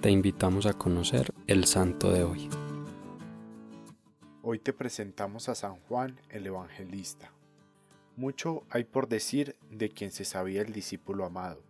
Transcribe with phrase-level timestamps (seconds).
[0.00, 2.48] te invitamos a conocer el santo de hoy.
[4.40, 7.30] Hoy te presentamos a San Juan el Evangelista.
[8.16, 11.62] Mucho hay por decir de quien se sabía el discípulo amado.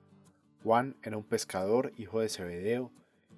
[0.62, 2.93] Juan era un pescador, hijo de Zebedeo,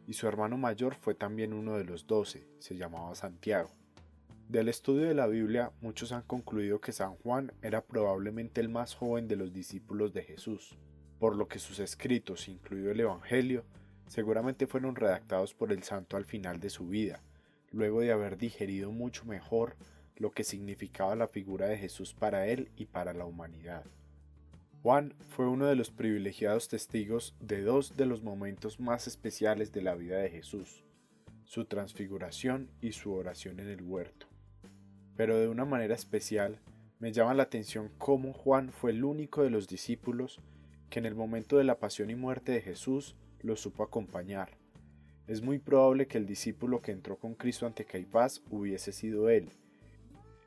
[0.06, 3.70] y su hermano mayor fue también uno de los doce, se llamaba Santiago.
[4.50, 8.94] Del estudio de la Biblia, muchos han concluido que San Juan era probablemente el más
[8.94, 10.76] joven de los discípulos de Jesús,
[11.18, 13.64] por lo que sus escritos, incluido el Evangelio,
[14.12, 17.22] seguramente fueron redactados por el santo al final de su vida,
[17.70, 19.74] luego de haber digerido mucho mejor
[20.16, 23.84] lo que significaba la figura de Jesús para él y para la humanidad.
[24.82, 29.80] Juan fue uno de los privilegiados testigos de dos de los momentos más especiales de
[29.80, 30.84] la vida de Jesús,
[31.46, 34.26] su transfiguración y su oración en el huerto.
[35.16, 36.58] Pero de una manera especial,
[36.98, 40.38] me llama la atención cómo Juan fue el único de los discípulos
[40.90, 44.50] que en el momento de la pasión y muerte de Jesús lo supo acompañar.
[45.26, 49.50] Es muy probable que el discípulo que entró con Cristo ante Caifás hubiese sido él,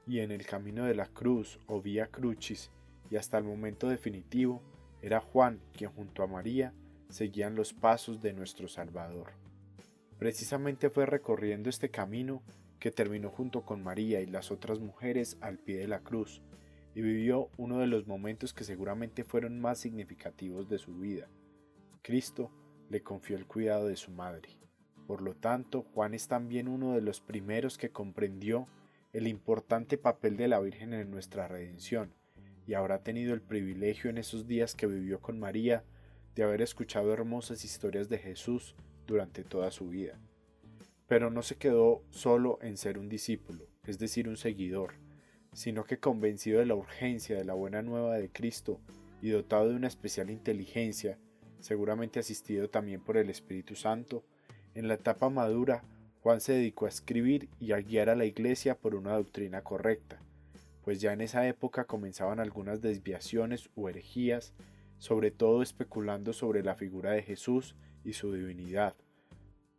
[0.08, 2.72] y en el camino de la cruz o vía crucis
[3.10, 4.62] y hasta el momento definitivo
[5.02, 6.74] era Juan quien junto a María
[7.10, 9.34] seguían los pasos de nuestro Salvador.
[10.18, 12.42] Precisamente fue recorriendo este camino
[12.80, 16.42] que terminó junto con María y las otras mujeres al pie de la cruz,
[16.94, 21.28] y vivió uno de los momentos que seguramente fueron más significativos de su vida.
[22.02, 22.52] Cristo
[22.90, 24.50] le confió el cuidado de su madre.
[25.08, 28.68] Por lo tanto, Juan es también uno de los primeros que comprendió
[29.14, 32.14] el importante papel de la Virgen en nuestra redención,
[32.68, 35.84] y habrá tenido el privilegio en esos días que vivió con María
[36.36, 38.76] de haber escuchado hermosas historias de Jesús
[39.08, 40.20] durante toda su vida.
[41.08, 44.96] Pero no se quedó solo en ser un discípulo, es decir, un seguidor,
[45.54, 48.82] sino que convencido de la urgencia de la buena nueva de Cristo
[49.22, 51.18] y dotado de una especial inteligencia,
[51.60, 54.24] seguramente asistido también por el Espíritu Santo,
[54.74, 55.84] en la etapa madura
[56.26, 60.18] Juan se dedicó a escribir y a guiar a la iglesia por una doctrina correcta,
[60.84, 64.54] pues ya en esa época comenzaban algunas desviaciones u herejías,
[64.98, 68.96] sobre todo especulando sobre la figura de Jesús y su divinidad.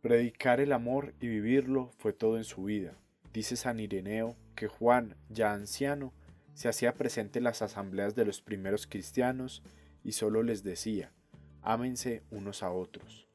[0.01, 2.93] Predicar el amor y vivirlo fue todo en su vida.
[3.33, 6.13] Dice San Ireneo que Juan, ya anciano,
[6.53, 9.63] se hacía presente en las asambleas de los primeros cristianos
[10.01, 11.11] y solo les decía,
[11.67, 13.27] ámense unos a otros.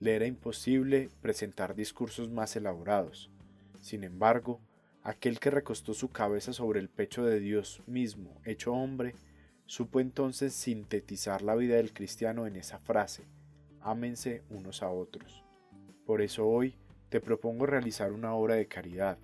[0.00, 3.30] Le era imposible presentar discursos más elaborados.
[3.78, 4.62] Sin embargo,
[5.02, 9.14] aquel que recostó su cabeza sobre el pecho de Dios mismo, hecho hombre,
[9.66, 13.24] supo entonces sintetizar la vida del cristiano en esa frase,
[13.82, 15.44] ámense unos a otros.
[16.06, 16.74] Por eso hoy
[17.10, 19.18] te propongo realizar una obra de caridad,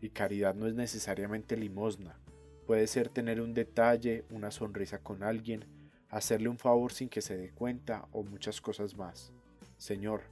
[0.00, 2.18] y caridad no es necesariamente limosna,
[2.66, 5.66] puede ser tener un detalle, una sonrisa con alguien,
[6.10, 9.32] hacerle un favor sin que se dé cuenta o muchas cosas más.
[9.76, 10.22] Señor,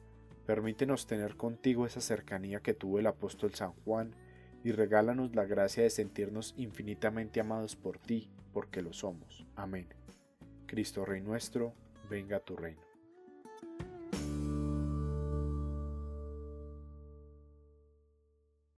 [0.47, 4.15] permítenos tener contigo esa cercanía que tuvo el apóstol San Juan
[4.65, 9.47] y regálanos la gracia de sentirnos infinitamente amados por ti, porque lo somos.
[9.55, 9.87] Amén.
[10.67, 11.75] Cristo Rey nuestro,
[12.11, 12.88] venga a tu reino.